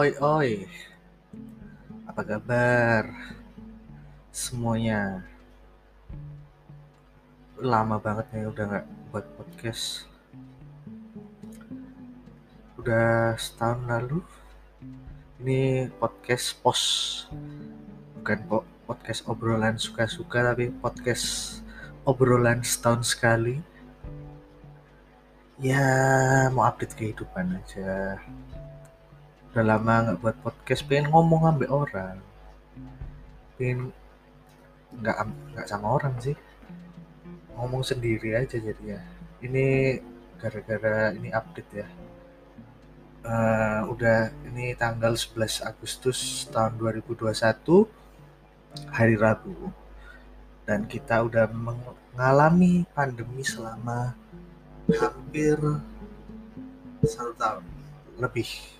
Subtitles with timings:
[0.00, 0.64] Oi oi,
[2.08, 3.04] apa kabar
[4.32, 5.20] semuanya?
[7.60, 10.08] Lama banget nih udah nggak buat podcast.
[12.80, 14.24] Udah setahun lalu.
[15.44, 16.80] Ini podcast pos,
[18.16, 21.60] bukan po- podcast obrolan suka-suka tapi podcast
[22.08, 23.60] obrolan setahun sekali.
[25.60, 25.84] Ya
[26.56, 28.16] mau update kehidupan aja
[29.50, 32.22] udah lama nggak buat podcast pengen ngomong ambil orang.
[33.58, 33.90] Pengen
[34.94, 36.38] nggak nggak sama orang sih.
[37.58, 39.02] Ngomong sendiri aja jadinya
[39.42, 39.98] ini
[40.38, 41.88] gara-gara ini update ya.
[43.20, 47.90] Eh, udah ini tanggal 11 Agustus tahun 2021
[48.86, 49.74] hari Rabu.
[50.62, 54.14] Dan kita udah mengalami pandemi selama
[54.86, 55.58] hampir
[57.02, 57.64] satu tahun
[58.22, 58.79] lebih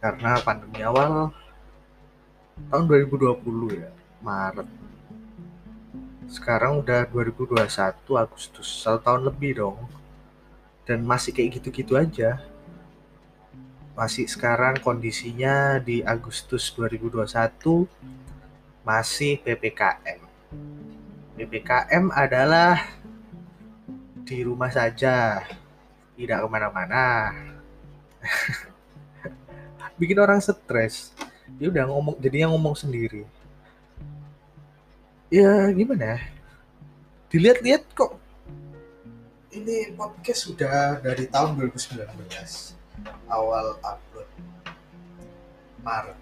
[0.00, 1.28] karena pandemi awal
[2.72, 3.92] tahun 2020 ya
[4.24, 4.68] Maret.
[6.30, 7.68] Sekarang udah 2021
[8.16, 9.78] Agustus satu tahun lebih dong.
[10.88, 12.40] Dan masih kayak gitu-gitu aja.
[13.94, 17.84] Masih sekarang kondisinya di Agustus 2021
[18.80, 20.24] masih PPKM
[21.36, 22.80] PPKM adalah
[24.24, 25.44] di rumah saja
[26.16, 27.32] tidak ke mana-mana
[30.00, 31.12] bikin orang stres.
[31.60, 33.28] Dia udah ngomong jadinya ngomong sendiri.
[35.28, 36.16] Ya gimana?
[37.28, 38.16] Dilihat-lihat kok.
[39.52, 42.00] Ini podcast sudah dari tahun 2019
[43.28, 44.30] awal upload.
[45.84, 46.18] Maret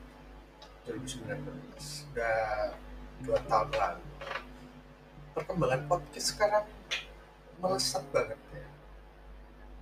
[0.91, 1.39] 2019
[2.11, 2.39] udah
[3.23, 4.05] dua tahun lalu.
[5.39, 6.67] Perkembangan podcast sekarang
[7.63, 8.67] melesat banget ya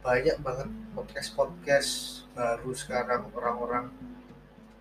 [0.05, 1.91] banyak banget podcast podcast
[2.37, 3.93] baru sekarang orang-orang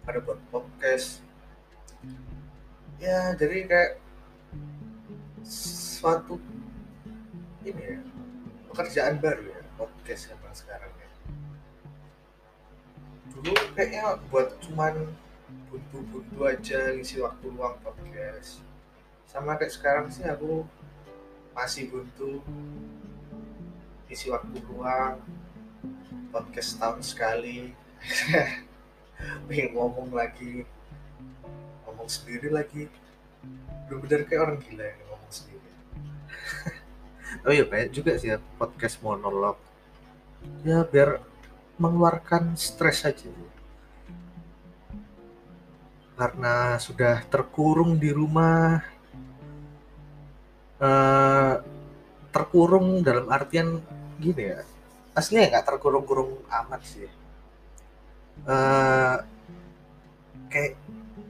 [0.05, 1.23] pada buat podcast.
[3.01, 3.91] Ya jadi kayak
[5.45, 6.37] suatu
[7.65, 7.99] ini ya
[8.71, 11.09] pekerjaan baru ya podcast emang sekarang ya.
[13.33, 15.15] Dulu kayaknya buat cuman
[15.69, 18.61] buntu-buntu aja ngisi waktu luang podcast.
[19.27, 20.63] Sama kayak sekarang sih aku
[21.55, 22.43] masih buntu
[24.09, 25.17] isi waktu luang
[26.29, 27.73] podcast tahun sekali.
[29.47, 30.67] Pengen ngomong lagi.
[31.87, 32.91] Ngomong sendiri lagi.
[33.87, 35.69] Bener-bener kayak orang gila yang ngomong sendiri.
[37.43, 39.59] Oh iya banyak juga sih ya podcast monolog.
[40.63, 41.19] Ya biar
[41.75, 43.27] mengeluarkan stres aja.
[46.15, 48.79] Karena sudah terkurung di rumah
[50.79, 51.55] eh,
[52.31, 53.83] terkurung dalam artian
[54.19, 54.59] gini ya
[55.15, 57.07] aslinya nggak terkurung-kurung amat sih.
[58.43, 59.15] Eh
[60.51, 60.73] kayak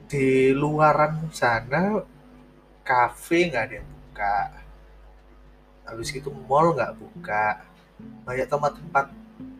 [0.09, 2.01] di luaran sana
[2.81, 4.37] kafe nggak ada yang buka.
[5.85, 7.61] Habis itu mall nggak buka.
[8.25, 9.05] Banyak tempat-tempat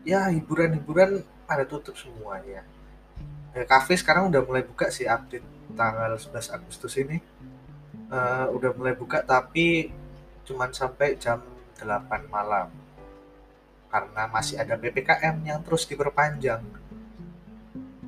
[0.02, 2.66] ya hiburan-hiburan pada tutup semuanya.
[3.54, 5.46] Ya, kafe sekarang udah mulai buka sih update
[5.78, 7.22] tanggal 11 Agustus ini.
[8.10, 9.90] Eh, udah mulai buka tapi
[10.46, 11.42] cuman sampai jam
[11.78, 12.85] 8 malam
[13.90, 16.62] karena masih ada PPKM yang terus diperpanjang.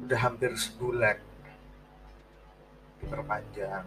[0.05, 1.19] Udah hampir sebulan
[3.01, 3.87] diperpanjang.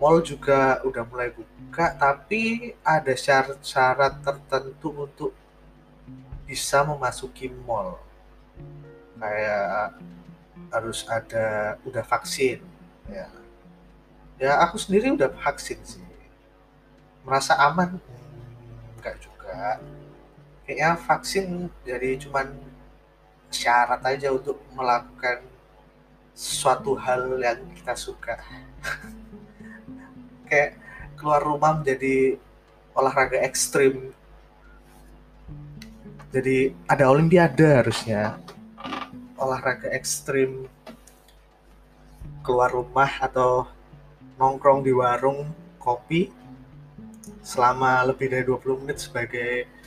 [0.00, 5.32] Mall juga udah mulai buka tapi ada syarat-syarat tertentu untuk
[6.48, 8.00] bisa memasuki mall.
[9.20, 10.00] Kayak
[10.72, 12.64] harus ada udah vaksin
[13.12, 13.28] ya.
[14.40, 16.00] Ya aku sendiri udah vaksin sih.
[17.20, 18.00] Merasa aman
[18.96, 19.76] enggak juga
[20.70, 22.46] kayaknya vaksin jadi cuman
[23.50, 25.42] syarat aja untuk melakukan
[26.30, 28.38] suatu hal yang kita suka.
[30.46, 30.78] Kayak
[31.18, 32.38] keluar rumah menjadi
[32.94, 34.14] olahraga ekstrim.
[36.30, 38.38] Jadi ada olimpiade harusnya.
[39.42, 40.70] Olahraga ekstrim.
[42.46, 43.66] Keluar rumah atau
[44.38, 45.50] nongkrong di warung
[45.82, 46.30] kopi
[47.42, 49.79] selama lebih dari 20 menit sebagai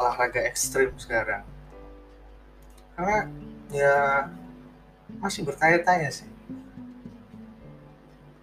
[0.00, 1.44] olahraga ekstrim sekarang.
[2.96, 3.28] Karena
[3.68, 3.96] ya
[5.20, 6.28] masih bertanya-tanya sih.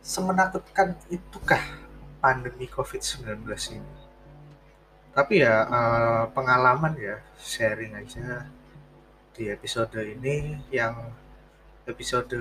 [0.05, 1.59] Semenakutkan itukah
[2.21, 3.41] pandemi COVID-19
[3.73, 3.93] ini?
[5.17, 8.45] Tapi ya eh, pengalaman ya sharing aja
[9.33, 10.93] di episode ini yang
[11.89, 12.37] episode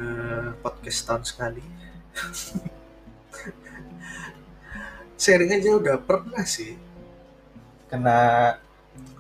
[0.60, 1.64] podcast tahun sekali.
[5.16, 6.76] Sharing aja udah pernah sih
[7.88, 8.52] kena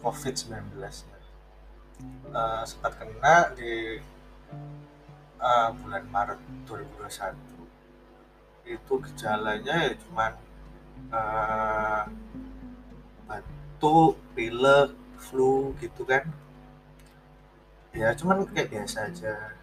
[0.02, 1.16] COVID-19 ya.
[2.36, 3.96] Eh, sempat kena di
[5.40, 7.32] uh, bulan Maret 2021
[8.66, 10.32] itu gejalanya ya cuman
[11.14, 12.02] uh,
[13.24, 16.28] batuk, pilek, flu gitu kan.
[17.96, 19.56] Ya cuman kayak biasa aja.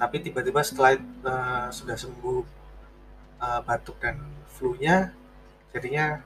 [0.00, 0.96] Tapi tiba-tiba setelah
[1.28, 2.40] uh, sudah sembuh
[3.44, 4.16] uh, batuk dan
[4.56, 5.12] flu-nya
[5.76, 6.24] jadinya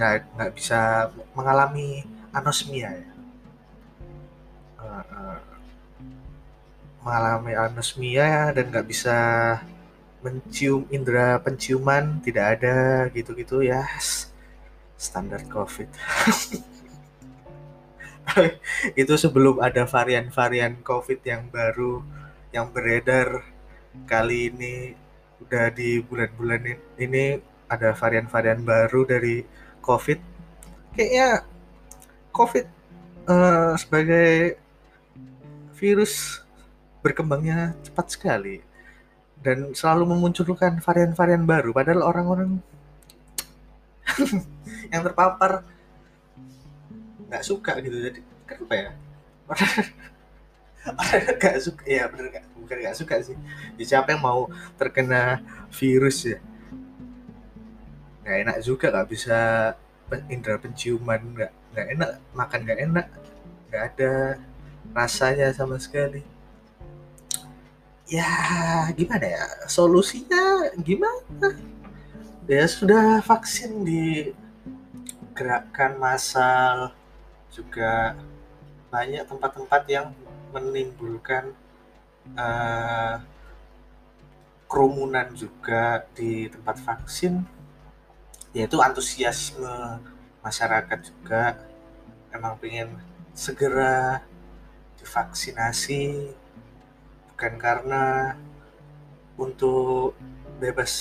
[0.00, 3.12] nggak bisa mengalami anosmia ya?
[4.76, 5.38] Uh, uh,
[7.00, 9.16] mengalami anosmia dan nggak bisa
[10.20, 13.88] mencium indera penciuman tidak ada gitu-gitu ya.
[15.00, 15.88] Standar covid.
[19.00, 22.04] Itu sebelum ada varian-varian covid yang baru
[22.52, 23.44] yang beredar
[24.04, 24.92] kali ini
[25.40, 26.60] udah di bulan-bulan
[27.00, 29.42] ini ada varian-varian baru dari
[29.82, 30.18] COVID.
[30.96, 31.28] Kayaknya
[32.36, 32.66] COVID
[33.32, 34.60] uh, sebagai
[35.80, 36.44] virus
[37.00, 38.60] berkembangnya cepat sekali
[39.40, 41.72] dan selalu memunculkan varian-varian baru.
[41.72, 42.60] Padahal orang-orang
[44.92, 45.64] yang terpapar
[47.32, 47.96] nggak suka gitu.
[47.96, 48.90] Jadi kenapa ya?
[51.42, 53.36] gak suka ya bener gak bukan gak suka sih
[53.78, 54.46] ya, siapa yang mau
[54.78, 55.42] terkena
[55.74, 56.38] virus ya
[58.26, 59.38] nggak enak juga nggak bisa
[60.30, 63.06] indera penciuman nggak nggak enak makan nggak enak
[63.68, 64.12] nggak ada
[64.96, 66.24] rasanya sama sekali.
[68.08, 68.24] Ya
[68.96, 69.44] gimana ya?
[69.68, 71.52] Solusinya gimana?
[72.48, 74.32] Ya sudah vaksin di
[75.36, 76.96] gerakan massal
[77.52, 78.16] juga
[78.88, 80.16] banyak tempat-tempat yang
[80.56, 81.52] menimbulkan
[82.40, 83.20] uh,
[84.64, 87.44] kerumunan juga di tempat vaksin
[88.56, 90.00] yaitu antusiasme
[90.46, 91.58] masyarakat juga
[92.30, 92.94] emang pengen
[93.34, 94.22] segera
[95.02, 96.30] divaksinasi
[97.34, 98.04] bukan karena
[99.34, 100.14] untuk
[100.62, 100.92] bebas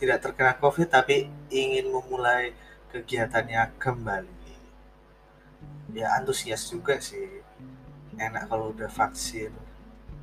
[0.00, 2.56] tidak terkena covid tapi ingin memulai
[2.88, 4.56] kegiatannya kembali.
[5.92, 7.44] Ya antusias juga sih.
[8.18, 9.52] Enak kalau udah vaksin.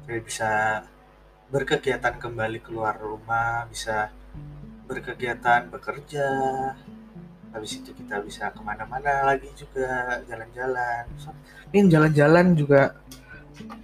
[0.04, 0.84] Jadi bisa
[1.54, 4.10] berkegiatan kembali keluar rumah bisa
[4.90, 6.28] berkegiatan bekerja
[7.56, 11.08] habis itu kita bisa ke mana-mana lagi juga jalan-jalan
[11.72, 13.00] ini jalan-jalan juga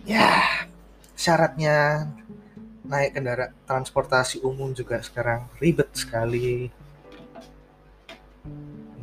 [0.03, 0.43] ya
[1.15, 2.11] syaratnya
[2.83, 6.67] naik kendaraan transportasi umum juga sekarang ribet sekali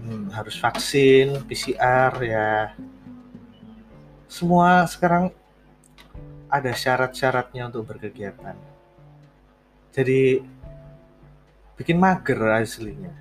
[0.04, 2.76] hmm, harus vaksin PCR ya
[4.28, 5.32] semua sekarang
[6.48, 8.56] ada syarat-syaratnya untuk berkegiatan.
[9.92, 10.40] Jadi
[11.76, 13.12] bikin mager aslinya.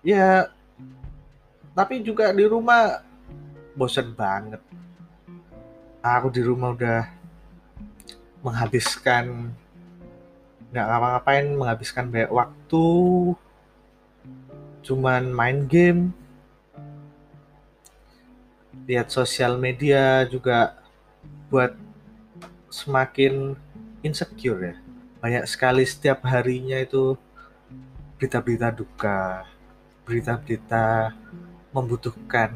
[0.00, 0.48] Ya,
[1.76, 3.04] tapi juga di rumah
[3.76, 4.60] bosan banget.
[6.00, 7.04] Aku di rumah udah
[8.40, 9.52] menghabiskan
[10.72, 12.88] nggak ngapa-ngapain, menghabiskan banyak waktu,
[14.80, 16.14] cuman main game,
[18.88, 20.80] lihat sosial media juga
[21.52, 21.76] buat
[22.72, 23.58] semakin
[24.00, 24.74] insecure ya.
[25.20, 27.18] Banyak sekali setiap harinya itu
[28.16, 29.44] berita-berita duka,
[30.10, 31.14] berita-berita
[31.70, 32.50] membutuhkan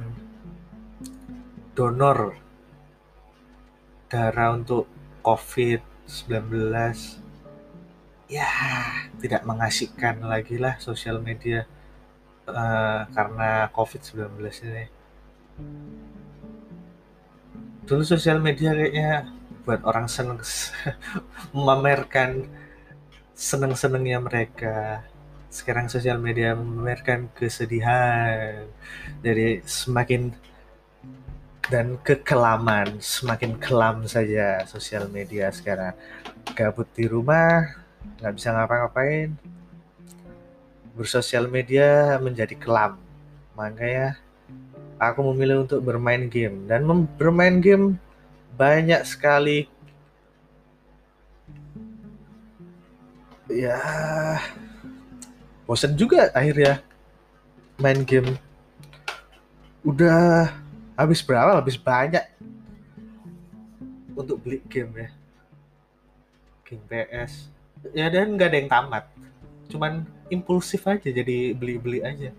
[1.78, 2.34] donor
[4.10, 4.90] darah untuk
[5.22, 6.34] COVID-19.
[8.26, 8.50] Ya,
[9.22, 11.70] tidak mengasihkan lagi lah sosial media
[12.50, 14.34] uh, karena COVID-19
[14.66, 14.84] ini
[17.84, 19.28] dulu sosial media kayaknya
[19.68, 20.40] buat orang seneng
[21.56, 22.48] memamerkan
[23.36, 25.04] seneng-senengnya mereka
[25.54, 28.66] sekarang sosial media memamerkan kesedihan.
[29.22, 30.34] Jadi semakin
[31.70, 35.94] dan kekelaman semakin kelam saja sosial media sekarang.
[36.58, 37.70] Gabut di rumah
[38.18, 39.30] nggak bisa ngapa-ngapain.
[40.98, 42.98] Bersosial media menjadi kelam.
[43.54, 44.18] Makanya
[44.98, 46.66] aku memilih untuk bermain game.
[46.66, 47.94] Dan bermain game
[48.58, 49.70] banyak sekali.
[53.46, 53.78] Ya
[55.64, 56.80] bosan juga akhirnya
[57.80, 58.36] main game.
[59.84, 60.52] Udah
[60.96, 61.58] habis berapa?
[61.60, 62.24] Habis banyak
[64.14, 65.08] untuk beli game ya.
[66.64, 67.54] Game PS
[67.92, 69.04] ya dan nggak ada yang tamat.
[69.68, 72.32] Cuman impulsif aja jadi beli-beli aja.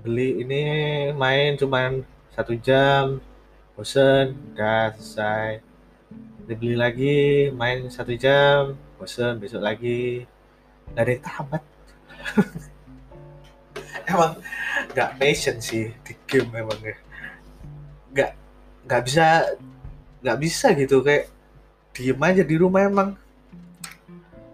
[0.00, 0.62] Beli ini
[1.12, 2.00] main cuman
[2.32, 3.20] satu jam
[3.76, 5.60] bosen udah selesai.
[6.48, 10.24] Dibeli lagi main satu jam bosen besok lagi
[10.94, 11.62] gak ada tamat.
[14.10, 14.32] Emang
[14.94, 16.96] gak passion sih di game emang ya.
[18.10, 18.32] Gak
[18.90, 19.26] gak bisa
[20.20, 21.30] gak bisa gitu kayak
[21.94, 23.10] diem aja di rumah emang.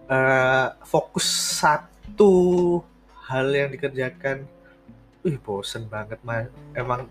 [0.07, 1.27] Uh, fokus
[1.59, 2.79] satu
[3.27, 4.45] hal yang dikerjakan.
[5.25, 7.09] Wih bosen banget mah emang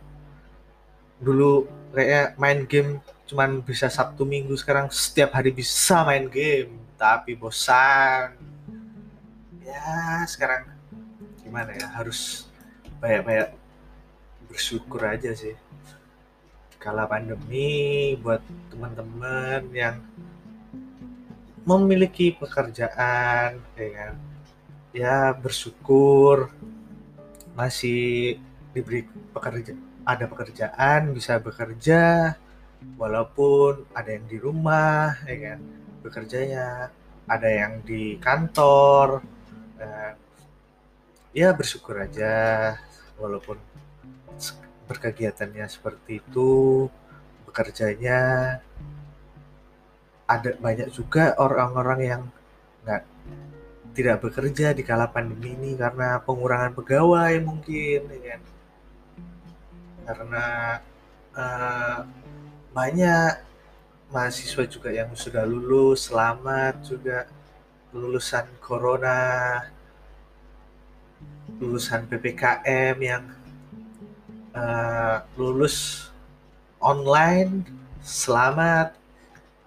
[1.20, 6.78] dulu kayak main game cuman bisa Sabtu Minggu sekarang setiap hari bisa main game.
[6.96, 8.55] Tapi bosan
[9.66, 10.70] ya sekarang
[11.42, 12.46] gimana ya harus
[13.02, 13.50] banyak-banyak
[14.46, 15.58] bersyukur aja sih.
[16.78, 18.38] Kala pandemi buat
[18.70, 19.98] teman-teman yang
[21.66, 24.14] memiliki pekerjaan ya kan?
[24.94, 26.54] Ya bersyukur
[27.58, 28.38] masih
[28.70, 29.02] diberi
[29.34, 29.74] pekerja
[30.06, 32.36] ada pekerjaan bisa bekerja
[32.94, 35.58] walaupun ada yang di rumah ya kan?
[36.06, 36.94] Bekerjanya
[37.26, 39.26] ada yang di kantor
[39.76, 40.16] dan
[41.36, 42.74] ya bersyukur aja.
[43.16, 43.56] Walaupun
[44.86, 46.86] berkegiatannya seperti itu
[47.48, 48.20] bekerjanya
[50.28, 52.22] ada banyak juga orang-orang yang
[52.84, 53.02] nggak
[53.96, 58.42] tidak bekerja di kala pandemi ini karena pengurangan pegawai mungkin ya kan?
[60.06, 60.44] Karena
[61.32, 61.98] uh,
[62.76, 63.32] banyak
[64.12, 67.26] mahasiswa juga yang sudah lulus selamat juga
[67.96, 69.64] lulusan corona
[71.56, 73.24] lulusan ppkm yang
[74.52, 76.08] uh, lulus
[76.82, 77.64] online.
[78.06, 78.94] Selamat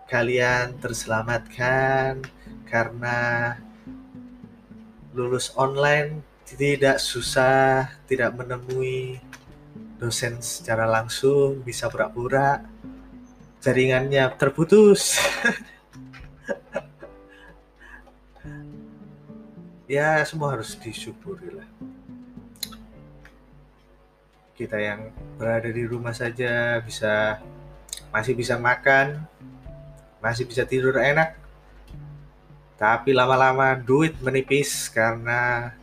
[0.08, 2.24] kalian terselamatkan
[2.70, 3.54] karena
[5.12, 9.20] lulus online tidak susah tidak menemui
[10.00, 12.64] dosen secara langsung bisa pura-pura.
[13.60, 15.20] Jaringannya terputus
[19.90, 21.66] ya semua harus disyukuri lah.
[24.54, 25.10] Kita yang
[25.42, 27.42] berada di rumah saja bisa
[28.14, 29.26] masih bisa makan
[30.22, 31.34] masih bisa tidur enak.
[32.78, 35.74] Tapi lama-lama duit menipis karena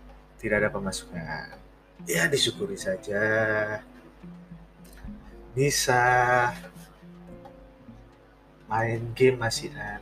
[0.40, 1.58] tidak ada pemasukan.
[2.06, 3.20] Ya disyukuri saja.
[5.52, 6.00] Bisa
[8.70, 10.00] main game masih kan.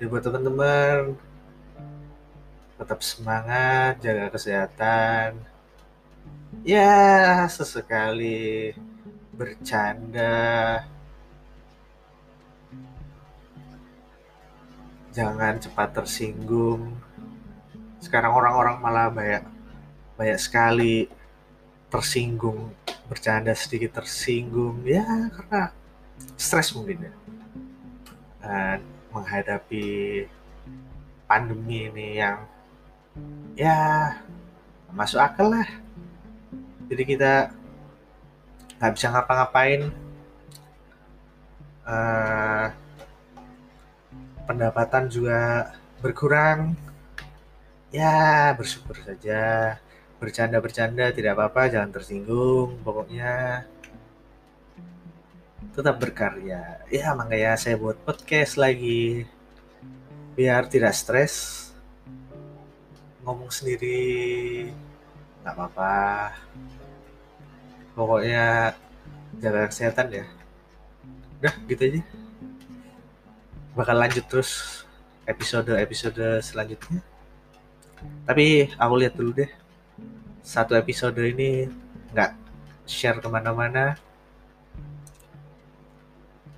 [0.10, 1.29] Buat teman-teman
[2.80, 5.36] tetap semangat jaga kesehatan.
[6.64, 8.72] Ya sesekali
[9.36, 10.80] bercanda.
[15.12, 16.96] Jangan cepat tersinggung.
[18.00, 19.44] Sekarang orang-orang malah banyak
[20.16, 21.04] banyak sekali
[21.92, 22.72] tersinggung
[23.12, 24.80] bercanda sedikit tersinggung.
[24.88, 25.04] Ya
[25.36, 25.68] karena
[26.40, 27.12] stres mungkin ya.
[28.40, 28.80] Dan
[29.12, 30.24] menghadapi
[31.28, 32.40] pandemi ini yang
[33.54, 33.76] ya
[34.90, 35.68] masuk akal lah.
[36.90, 37.54] Jadi kita
[38.78, 39.92] nggak bisa ngapa-ngapain.
[41.86, 42.66] Uh,
[44.46, 45.70] pendapatan juga
[46.02, 46.74] berkurang.
[47.94, 49.76] Ya bersyukur saja.
[50.18, 53.64] Bercanda-bercanda tidak apa-apa jangan tersinggung pokoknya.
[55.70, 56.82] Tetap berkarya.
[56.90, 59.28] Ya makanya saya buat podcast lagi.
[60.34, 61.69] Biar tidak stres
[63.30, 64.66] ngomong sendiri.
[65.46, 65.94] Nggak apa-apa.
[67.94, 68.74] Pokoknya
[69.38, 70.24] jaga kesehatan ya.
[71.38, 72.02] Udah gitu aja.
[73.78, 74.82] Bakal lanjut terus
[75.30, 77.00] episode-episode selanjutnya.
[78.26, 79.50] Tapi aku lihat dulu deh.
[80.42, 81.70] Satu episode ini
[82.10, 82.34] nggak
[82.90, 83.94] share ke mana-mana.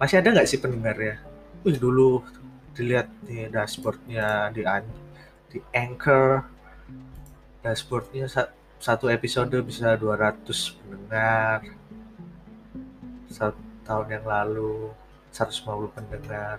[0.01, 1.21] Masih ada nggak sih pendengar ya?
[1.63, 2.25] Wih dulu
[2.73, 4.65] dilihat di dashboardnya di
[5.53, 6.52] di anchor
[7.63, 8.27] dashboardnya
[8.83, 10.43] satu episode bisa 200
[10.83, 11.63] pendengar
[13.31, 14.91] satu tahun yang lalu
[15.31, 16.59] 150 pendengar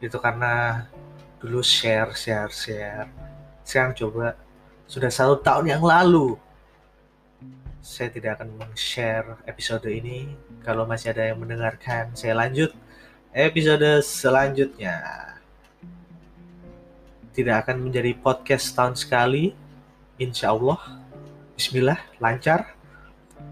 [0.00, 0.86] itu karena
[1.40, 3.08] dulu share share share
[3.64, 4.36] sekarang coba
[4.90, 6.34] sudah satu tahun yang lalu.
[7.78, 10.34] Saya tidak akan meng-share episode ini.
[10.66, 12.74] Kalau masih ada yang mendengarkan, saya lanjut
[13.30, 14.98] episode selanjutnya.
[17.30, 19.54] Tidak akan menjadi podcast tahun sekali.
[20.20, 20.76] Insya Allah.
[21.56, 22.76] Bismillah, lancar.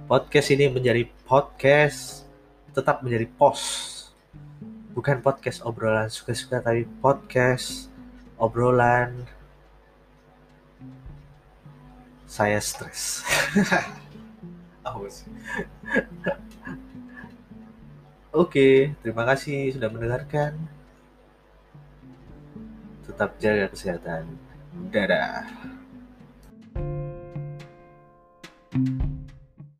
[0.04, 2.28] Podcast ini menjadi podcast,
[2.76, 3.96] tetap menjadi pos.
[4.92, 7.88] Bukan podcast obrolan suka-suka, tapi podcast
[8.36, 9.24] obrolan
[12.28, 13.24] saya stres.
[18.36, 20.52] Oke, terima kasih sudah mendengarkan.
[23.08, 24.36] Tetap jaga kesehatan.
[24.92, 25.77] Dadah.